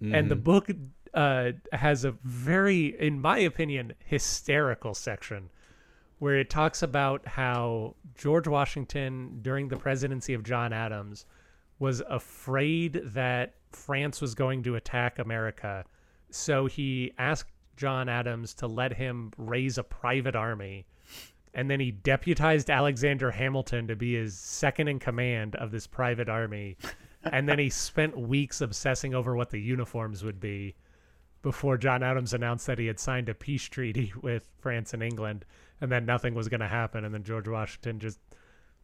[0.00, 0.70] And the book
[1.12, 5.50] uh, has a very, in my opinion, hysterical section
[6.18, 11.26] where it talks about how George Washington, during the presidency of John Adams,
[11.78, 15.84] was afraid that France was going to attack America.
[16.30, 20.86] So he asked John Adams to let him raise a private army.
[21.54, 26.28] And then he deputized Alexander Hamilton to be his second in command of this private
[26.28, 26.76] army.
[27.32, 30.74] and then he spent weeks obsessing over what the uniforms would be
[31.42, 35.44] before John Adams announced that he had signed a peace treaty with France and England
[35.80, 37.04] and then nothing was going to happen.
[37.04, 38.18] And then George Washington just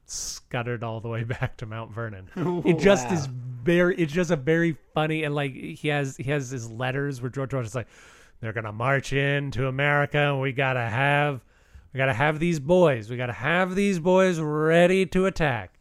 [0.07, 2.28] scuttered all the way back to Mount Vernon.
[2.66, 6.50] It just is very, it's just a very funny, and like he has, he has
[6.50, 7.88] his letters where George Washington's like,
[8.40, 11.40] they're going to march into America and we got to have,
[11.92, 13.09] we got to have these boys.
[13.09, 15.78] We got to have these boys ready to attack.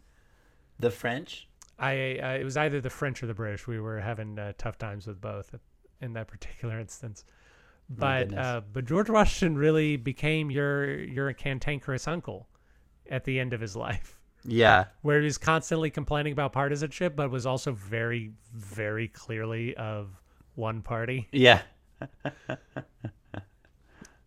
[0.79, 1.47] The French?
[1.79, 3.67] I, uh, it was either the French or the British.
[3.67, 5.55] We were having uh, tough times with both
[6.01, 7.25] in that particular instance.
[7.89, 12.47] But uh, but George Washington really became your your cantankerous uncle
[13.09, 14.85] at the end of his life, Yeah.
[15.01, 20.09] where he was constantly complaining about partisanship, but was also very very clearly of
[20.55, 21.27] one party.
[21.31, 21.61] Yeah.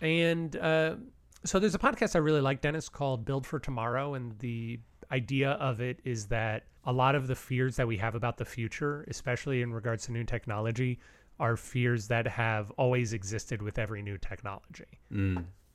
[0.01, 0.97] And uh,
[1.45, 4.14] so there's a podcast I really like, Dennis, called Build for Tomorrow.
[4.14, 4.79] And the
[5.11, 8.45] idea of it is that a lot of the fears that we have about the
[8.45, 10.99] future, especially in regards to new technology,
[11.38, 15.01] are fears that have always existed with every new technology.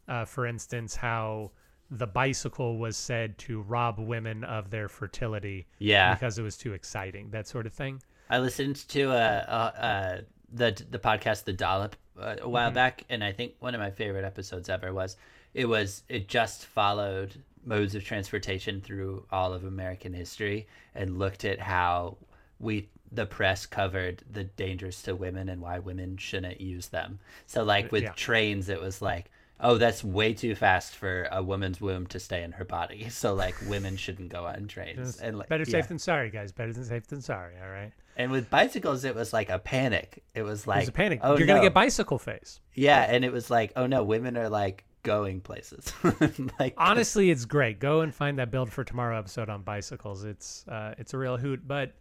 [0.07, 1.51] Uh, for instance, how
[1.89, 6.13] the bicycle was said to rob women of their fertility Yeah.
[6.13, 8.01] because it was too exciting, that sort of thing.
[8.29, 9.13] I listened to uh,
[9.47, 10.21] uh, uh,
[10.53, 13.91] the the podcast The Dollop uh, a while back, and I think one of my
[13.91, 15.17] favorite episodes ever was
[15.53, 21.43] it was it just followed modes of transportation through all of American history and looked
[21.45, 22.17] at how
[22.59, 27.19] we the press covered the dangers to women and why women shouldn't use them.
[27.45, 28.13] So like with yeah.
[28.13, 29.31] trains, it was like.
[29.63, 33.05] Oh, that's way too fast for a woman's womb to stay in her body.
[33.11, 35.19] So, like, women shouldn't go on trains.
[35.19, 35.73] And like, Better yeah.
[35.73, 36.51] safe than sorry, guys.
[36.51, 37.53] Better than safe than sorry.
[37.63, 37.91] All right.
[38.17, 40.23] And with bicycles, it was like a panic.
[40.33, 41.19] It was like There's a panic.
[41.21, 42.59] Oh, You're gonna get bicycle face.
[42.73, 45.93] Yeah, and it was like, oh no, women are like going places.
[46.59, 50.63] like honestly it's great go and find that build for tomorrow episode on bicycles it's
[50.67, 51.93] uh, it's a real hoot but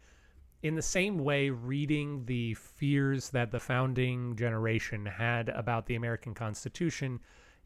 [0.62, 6.34] in the same way reading the fears that the founding generation had about the american
[6.34, 7.18] constitution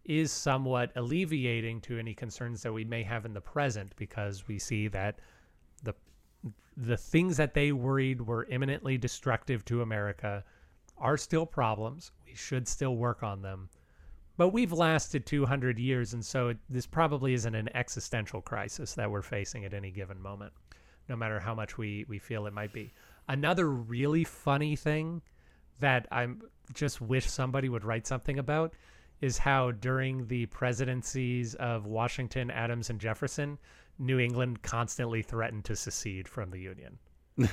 [0.04, 4.58] is somewhat alleviating to any concerns that we may have in the present because we
[4.58, 5.18] see that
[5.82, 5.94] the
[6.76, 10.44] the things that they worried were imminently destructive to america
[10.98, 12.12] are still problems.
[12.24, 13.68] We should still work on them.
[14.36, 19.10] But we've lasted 200 years, and so it, this probably isn't an existential crisis that
[19.10, 20.52] we're facing at any given moment,
[21.08, 22.92] no matter how much we, we feel it might be.
[23.28, 25.22] Another really funny thing
[25.80, 28.72] that I'm just wish somebody would write something about
[29.20, 33.58] is how during the presidencies of Washington, Adams, and Jefferson,
[33.98, 36.98] New England constantly threatened to secede from the Union.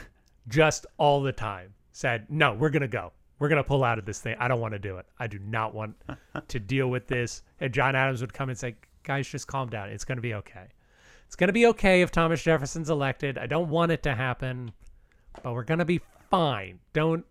[0.48, 3.12] just all the time said, no, we're going to go.
[3.40, 4.36] We're going to pull out of this thing.
[4.40, 5.06] I don't want to do it.
[5.20, 5.96] I do not want
[6.48, 7.44] to deal with this.
[7.60, 9.90] And John Adams would come and say, guys, just calm down.
[9.90, 10.68] It's going to be okay.
[11.32, 13.38] It's going to be okay if Thomas Jefferson's elected.
[13.38, 14.74] I don't want it to happen,
[15.42, 16.80] but we're going to be fine.
[16.92, 17.24] Don't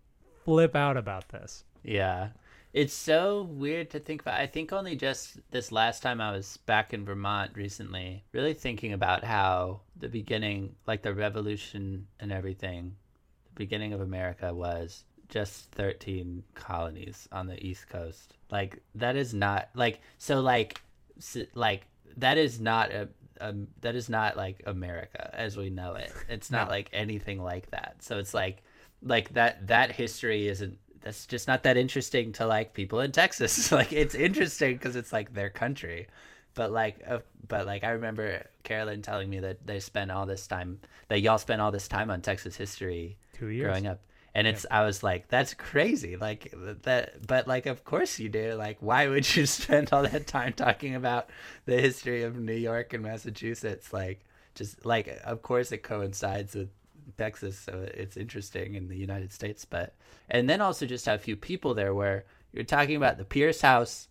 [0.43, 1.65] flip out about this.
[1.83, 2.29] Yeah.
[2.73, 4.39] It's so weird to think about.
[4.39, 8.93] I think only just this last time I was back in Vermont recently, really thinking
[8.93, 12.95] about how the beginning, like the revolution and everything,
[13.53, 18.33] the beginning of America was just 13 colonies on the East Coast.
[18.49, 20.81] Like that is not like so like
[21.19, 21.85] s- like
[22.17, 23.07] that is not a
[23.41, 26.13] um, that is not like America as we know it.
[26.29, 27.95] It's not like anything like that.
[27.99, 28.63] So it's like
[29.03, 33.71] like that that history isn't that's just not that interesting to like people in Texas.
[33.71, 36.07] like it's interesting because it's like their country,
[36.53, 40.47] but like uh, but like I remember Carolyn telling me that they spent all this
[40.47, 43.65] time that y'all spent all this time on Texas history Two years.
[43.65, 43.99] growing up.
[44.33, 48.53] And it's I was like that's crazy like that but like of course you do
[48.53, 51.29] like why would you spend all that time talking about
[51.65, 54.21] the history of New York and Massachusetts like
[54.55, 56.69] just like of course it coincides with
[57.17, 59.65] Texas, so it's interesting in the United States.
[59.65, 59.93] But
[60.29, 62.25] and then also just how few people there were.
[62.51, 64.09] You're talking about the Pierce House,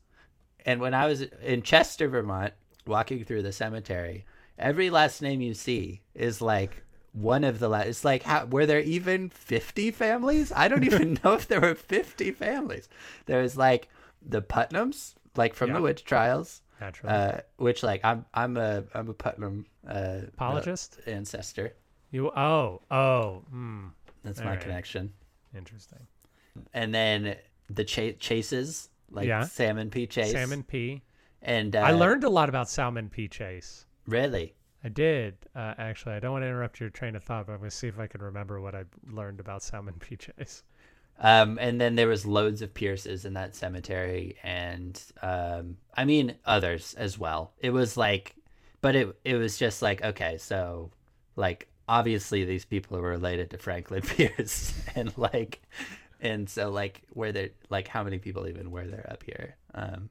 [0.65, 2.55] and when I was in Chester, Vermont,
[2.87, 4.25] walking through the cemetery,
[4.59, 7.87] every last name you see is like one of the last.
[7.87, 10.53] It's like, how, were there even 50 families?
[10.55, 12.88] I don't even know if there were 50 families.
[13.27, 13.88] There was like
[14.25, 15.77] the Putnams, like from Yeah.
[15.77, 17.12] the witch trials, Naturally.
[17.14, 20.99] uh, which like I'm I'm a I'm a Putnam uh, Apologist?
[21.07, 21.75] uh, ancestor.
[22.11, 23.87] you oh oh hmm.
[24.23, 24.61] That's All my right.
[24.61, 25.12] connection.
[25.57, 26.07] Interesting.
[26.75, 27.37] And then
[27.70, 29.44] the cha- chases, like Yeah.
[29.44, 30.07] Salmon P.
[30.07, 30.33] Chase.
[30.33, 31.03] Salmon P.
[31.42, 33.27] And uh, I learned a lot about Salmon P.
[33.29, 33.87] Chase.
[34.07, 34.55] really.
[34.83, 35.37] I did.
[35.55, 37.77] Uh, actually, I don't want to interrupt your train of thought, but I'm going to
[37.77, 40.16] see if I can remember what I learned about Salmon P.
[40.16, 40.62] Chase.
[41.19, 46.37] Um, and then there was loads of Pierces in that cemetery, and um, I mean
[46.47, 47.53] others as well.
[47.59, 48.35] It was like,
[48.81, 50.90] but it it was just like okay, so
[51.37, 55.61] like obviously these people are related to Franklin Pierce, and like,
[56.23, 59.57] and so like where they like how many people even were there up here?
[59.75, 60.09] Um,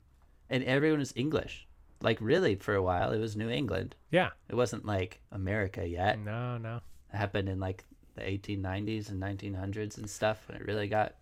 [0.48, 1.68] and everyone was English.
[2.02, 3.96] Like really, for a while, it was New England.
[4.12, 4.30] Yeah.
[4.48, 6.20] It wasn't like America yet.
[6.20, 6.80] No, no.
[7.14, 7.84] It happened in like
[8.16, 11.16] the 1890s and 1900s and stuff when it really got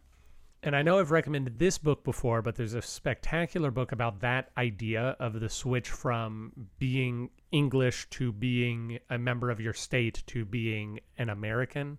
[0.63, 4.51] And I know I've recommended this book before, but there's a spectacular book about that
[4.57, 10.45] idea of the switch from being English to being a member of your state to
[10.45, 11.97] being an American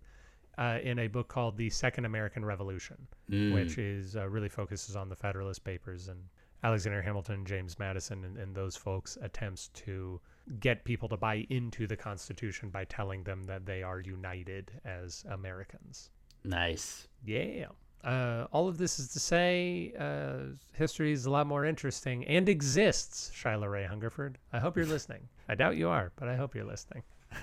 [0.59, 5.09] uh, in a book called The Second American Revolution, which is uh, really focuses on
[5.09, 6.19] the Federalist Papers and
[6.65, 10.21] Alexander Hamilton, James Madison, and, and those folks' attempts to
[10.61, 15.25] get people to buy into the Constitution by telling them that they are united as
[15.31, 16.11] Americans.
[16.45, 17.07] nice.
[17.25, 17.67] Yeah.
[18.05, 22.49] Uh, all of this is to say, uh, history is a lot more interesting and
[22.49, 24.39] exists, Shyla Ray Hungerford.
[24.53, 25.29] I hope you're listening.
[25.49, 27.03] I doubt you are, but I hope you're listening.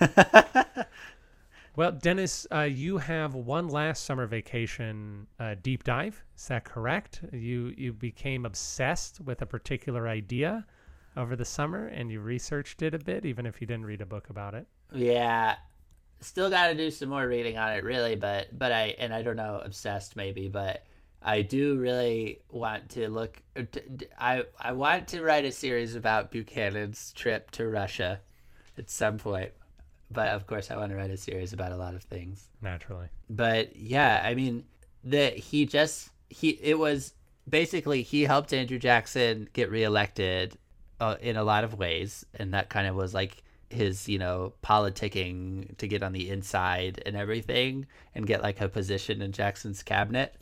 [1.76, 6.24] well, Dennis, uh, you have one last summer vacation uh, deep dive.
[6.34, 7.20] Is that correct?
[7.32, 10.66] You you became obsessed with a particular idea
[11.18, 14.06] over the summer, and you researched it a bit, even if you didn't read a
[14.06, 14.66] book about it.
[14.94, 15.56] Yeah,
[16.20, 18.16] still got to do some more reading on it, really.
[18.16, 20.82] But but I and I don't know, obsessed maybe, but
[21.22, 23.42] I do really want to look.
[24.18, 28.20] I I want to write a series about Buchanan's trip to Russia
[28.78, 29.52] at some point.
[30.10, 32.48] But of course, I want to write a series about a lot of things.
[32.62, 33.08] Naturally.
[33.28, 34.64] But yeah, I mean,
[35.04, 37.14] that he just he it was
[37.48, 40.56] basically he helped Andrew Jackson get reelected
[41.00, 44.52] uh, in a lot of ways, and that kind of was like his you know
[44.62, 49.82] politicking to get on the inside and everything and get like a position in Jackson's
[49.82, 50.36] cabinet.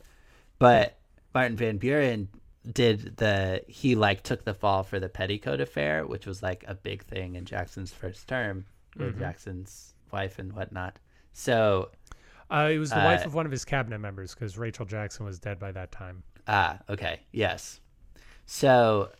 [0.58, 0.98] But
[1.34, 2.28] Martin Van Buren
[2.70, 6.74] did the he like took the fall for the petticoat affair, which was like a
[6.74, 10.98] big thing in Jackson's first term with Jackson's wife and whatnot.
[11.32, 11.90] So
[12.50, 15.24] Uh, it was the wife Uh, of one of his cabinet members because Rachel Jackson
[15.24, 16.22] was dead by that time.
[16.46, 17.20] Ah, okay.
[17.32, 17.80] Yes.
[18.46, 19.10] So,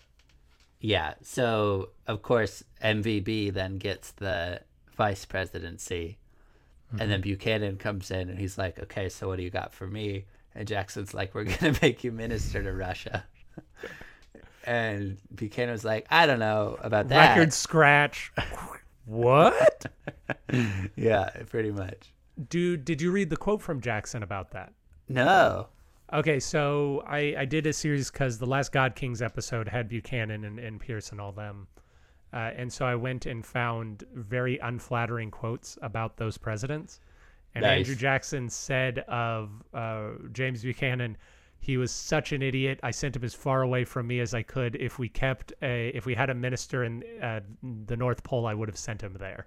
[0.80, 1.14] yeah.
[1.22, 4.60] So, of course, MVB then gets the
[4.96, 6.18] vice presidency.
[7.00, 9.86] And then Buchanan comes in and he's like, okay, so what do you got for
[9.88, 10.26] me?
[10.54, 13.24] And Jackson's like, we're going to make you minister to Russia.
[14.64, 17.30] and Buchanan was like, I don't know about that.
[17.36, 18.32] Record scratch.
[19.06, 19.86] what?
[20.96, 22.12] Yeah, pretty much.
[22.48, 24.72] Dude, did you read the quote from Jackson about that?
[25.08, 25.68] No.
[26.12, 30.44] Okay, so I, I did a series because the last God Kings episode had Buchanan
[30.44, 31.66] and, and Pierce and all them.
[32.32, 37.00] Uh, and so I went and found very unflattering quotes about those presidents.
[37.54, 37.78] And Nice.
[37.78, 41.16] Andrew Jackson said of uh, James Buchanan,
[41.64, 42.78] he was such an idiot.
[42.82, 44.76] I sent him as far away from me as I could.
[44.76, 47.40] If we kept a, if we had a minister in uh,
[47.86, 49.46] the North Pole, I would have sent him there.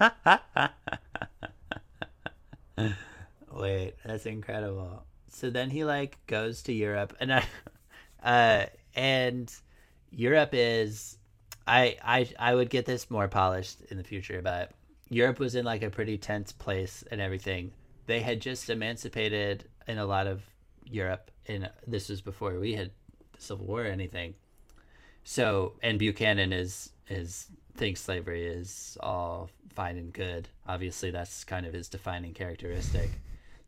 [3.52, 5.04] Wait, that's incredible.
[5.28, 7.44] So then he like goes to Europe and I
[8.24, 9.52] uh and
[10.10, 11.16] Europe is
[11.66, 14.72] I I I would get this more polished in the future, but
[15.10, 17.70] Europe was in like a pretty tense place and everything.
[18.06, 20.42] They had just emancipated in a lot of
[20.94, 22.90] Europe and this was before we had
[23.32, 24.34] the Civil War or anything.
[25.24, 30.48] So and Buchanan is is thinks slavery is all fine and good.
[30.66, 33.10] Obviously that's kind of his defining characteristic.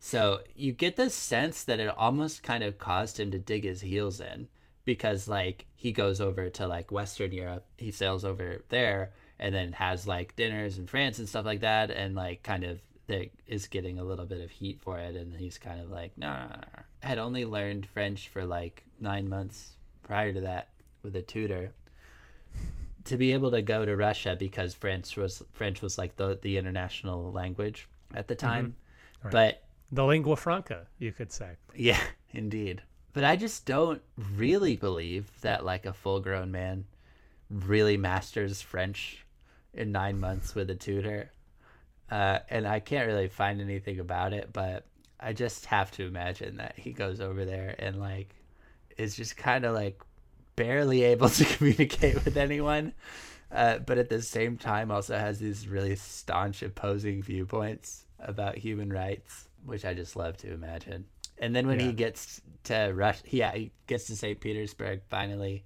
[0.01, 3.81] So you get this sense that it almost kind of caused him to dig his
[3.81, 4.49] heels in
[4.85, 9.73] because like he goes over to like Western Europe, he sails over there and then
[9.73, 13.67] has like dinners in France and stuff like that and like kind of there is
[13.67, 16.43] getting a little bit of heat for it and he's kind of like no, no,
[16.43, 16.83] no, no.
[17.05, 20.69] I had only learned French for like 9 months prior to that
[21.03, 21.73] with a tutor
[23.05, 26.57] to be able to go to Russia because French was French was like the the
[26.57, 28.75] international language at the time.
[29.23, 29.33] Right.
[29.33, 31.51] But The lingua franca, you could say.
[31.75, 32.01] yeah,
[32.33, 32.83] indeed.
[33.13, 34.01] But I just don't
[34.37, 36.87] really believe that like a full grown man
[37.51, 39.25] really masters French
[39.75, 41.31] in nine months with a tutor.
[42.11, 44.87] uh, and I can't really find anything about it, but
[45.25, 48.35] I just have to imagine that he goes over there and like
[48.99, 50.01] is just kind of like
[50.57, 52.93] barely able to communicate with anyone,
[53.51, 58.93] uh, but at the same time also has these really staunch opposing viewpoints about human
[58.93, 61.07] rights, which I just love to imagine.
[61.39, 61.87] And then when Yeah.
[61.87, 64.39] he gets to Rush, yeah, he gets to St.
[64.41, 65.65] Petersburg finally,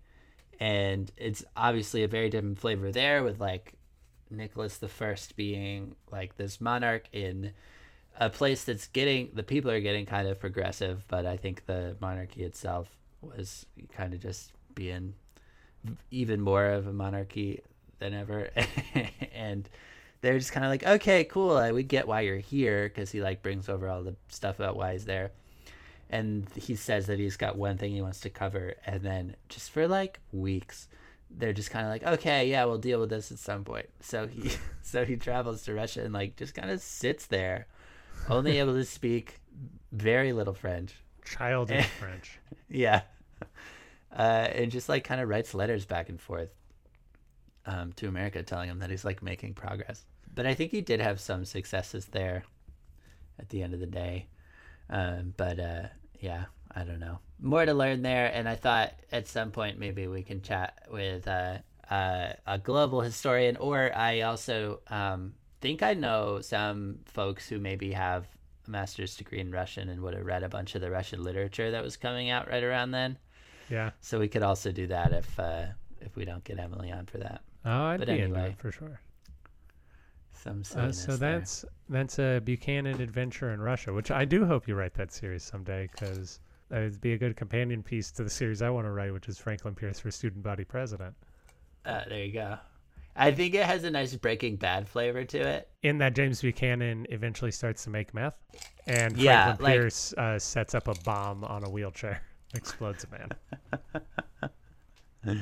[0.60, 3.74] and it's obviously a very different flavor there with like
[4.30, 7.52] Nicholas the First being like this monarch in
[8.18, 11.96] a place that's getting the people are getting kind of progressive, but I think the
[12.00, 12.88] monarchy itself
[13.22, 15.14] was kind of just being
[16.10, 17.62] even more of a monarchy
[17.98, 18.50] than ever,
[19.34, 19.68] and
[20.20, 23.42] they're just kind of like, okay, cool, we get why you're here because he like
[23.42, 25.30] brings over all the stuff about why he's there,
[26.10, 29.70] and he says that he's got one thing he wants to cover, and then just
[29.70, 30.88] for like weeks
[31.30, 33.86] they're just kind of like, okay, yeah, we'll deal with this at some point.
[34.00, 34.50] So he,
[34.82, 37.66] so he travels to Russia and like just kind of sits there,
[38.28, 39.40] only able to speak
[39.92, 40.94] very little French.
[41.24, 42.38] Childish French.
[42.68, 43.02] Yeah,
[44.16, 46.50] uh, and just like kind of writes letters back and forth
[47.66, 50.04] um, to America, telling him that he's like making progress.
[50.34, 52.44] But I think he did have some successes there
[53.38, 54.28] at the end of the day.
[54.90, 55.82] Um, but uh,
[56.20, 57.18] yeah, I don't know.
[57.40, 61.28] More to learn there, and I thought at some point maybe we can chat with
[61.28, 61.58] uh,
[61.90, 67.92] uh, a global historian, or I also um, think I know some folks who maybe
[67.92, 68.26] have
[68.66, 71.70] a master's degree in Russian and would have read a bunch of the Russian literature
[71.70, 73.18] that was coming out right around then.
[73.68, 73.90] Yeah.
[74.00, 75.66] So we could also do that if uh,
[76.00, 77.42] if we don't get Emily on for that.
[77.64, 78.50] Oh, I'd But be in anyway.
[78.50, 79.00] that for sure.
[80.32, 81.38] Some Uh, so there.
[81.40, 85.42] that's that's a Buchanan adventure in Russia, which I do hope you write that series
[85.42, 86.38] someday because
[86.68, 89.28] that would be a good companion piece to the series I want to write, which
[89.28, 91.14] is Franklin Pierce for Student Body President.
[91.84, 92.58] Uh, there you go.
[93.20, 95.68] I think it has a nice Breaking Bad flavor to it.
[95.82, 98.38] In that James Buchanan eventually starts to make meth,
[98.86, 102.22] and Yeah, Franklin like- Pierce uh, sets up a bomb on a wheelchair,
[102.54, 104.50] explodes a man.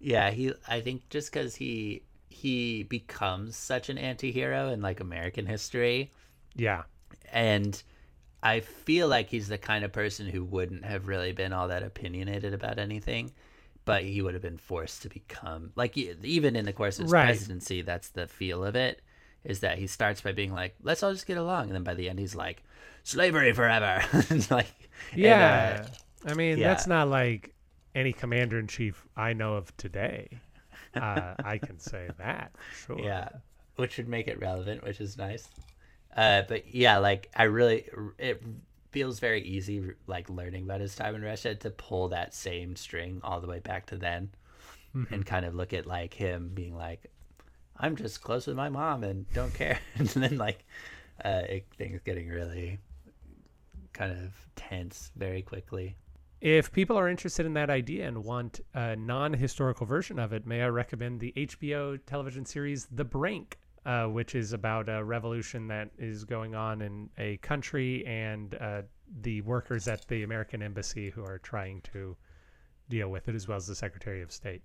[0.00, 0.52] Yeah, he.
[0.68, 6.10] I think just because he he becomes such an anti-hero in like American history,
[6.56, 6.82] Yeah,
[7.32, 7.80] and
[8.42, 11.82] I feel like he's the kind of person who wouldn't have really been all that
[11.82, 13.30] opinionated about anything,
[13.90, 17.12] but he would have been forced to become like even in the course of his
[17.12, 17.24] Right.
[17.24, 17.82] presidency.
[17.82, 19.02] That's the feel of it.
[19.42, 21.94] Is that he starts by being like, "Let's all just get along," and then by
[21.94, 22.62] the end he's like,
[23.02, 24.00] "Slavery forever."
[24.50, 25.86] like, and, uh, yeah.
[26.24, 26.68] I mean, yeah.
[26.68, 27.52] that's not like
[27.96, 30.38] any commander in chief I know of today.
[30.94, 33.00] Uh, I can say that for sure.
[33.00, 33.28] Yeah,
[33.76, 35.48] which would make it relevant, which is nice.
[36.16, 37.88] Uh, but yeah, like I really,
[38.18, 38.42] it
[38.90, 43.20] feels very easy, like learning about his time in Russia, to pull that same string
[43.22, 44.30] all the way back to then,
[45.10, 47.10] and kind of look at like him being like,
[47.76, 50.64] "I'm just close with my mom and don't care," and then like
[51.24, 52.78] uh, it, things getting really
[53.92, 55.96] kind of tense very quickly.
[56.40, 60.46] If people are interested in that idea and want a non historical version of it,
[60.46, 65.66] may I recommend the HBO television series The Brink, uh, which is about a revolution
[65.68, 68.82] that is going on in a country and uh,
[69.22, 72.16] the workers at the American embassy who are trying to
[72.88, 74.62] deal with it, as well as the Secretary of State.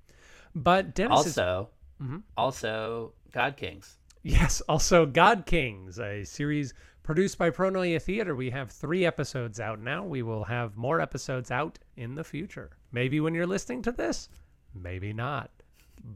[0.54, 1.70] But Dennis is Also,
[2.02, 2.24] Mhm.
[2.38, 3.98] also God Kings.
[4.24, 8.36] Yes, also God Kings, a series produced by Pronoia Theater.
[8.36, 10.04] We have three episodes out now.
[10.04, 12.72] We will have more episodes out in the future.
[12.92, 14.28] Maybe when you're listening to this,
[14.74, 15.52] maybe not.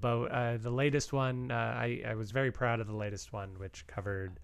[0.02, 3.58] But uh, the latest one, uh, I, I was very proud of the latest one,
[3.58, 4.40] which covered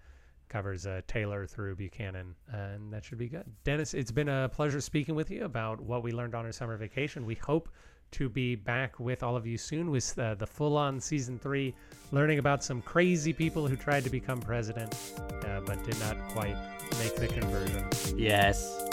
[0.48, 3.44] covers uh, Taylor through Buchanan, and that should be good.
[3.64, 6.76] Dennis, it's been a pleasure speaking with you about what we learned on our summer
[6.76, 7.26] vacation.
[7.26, 7.68] We hope
[8.12, 11.74] to be back with all of you soon with uh, the full-on season three,
[12.12, 14.94] learning about some crazy people who tried to become president
[15.44, 16.56] uh, but did not quite
[16.98, 17.84] make the conversion.
[18.16, 18.84] Yes,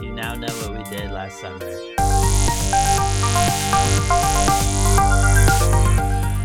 [0.00, 1.58] you now know what we did last summer.